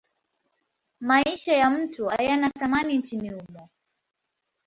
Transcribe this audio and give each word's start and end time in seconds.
Maisha 0.99 1.53
ya 1.53 1.69
mtu 1.69 2.07
hayana 2.07 2.49
thamani 2.51 2.97
nchini 2.97 3.29
humo. 3.29 3.69